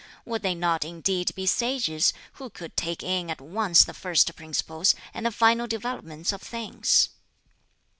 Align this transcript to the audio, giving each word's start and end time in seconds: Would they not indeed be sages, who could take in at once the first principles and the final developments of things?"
Would 0.25 0.41
they 0.41 0.55
not 0.55 0.83
indeed 0.83 1.29
be 1.35 1.45
sages, 1.45 2.11
who 2.33 2.49
could 2.49 2.75
take 2.75 3.03
in 3.03 3.29
at 3.29 3.39
once 3.39 3.83
the 3.83 3.93
first 3.93 4.35
principles 4.35 4.95
and 5.13 5.27
the 5.27 5.31
final 5.31 5.67
developments 5.67 6.31
of 6.33 6.41
things?" 6.41 7.09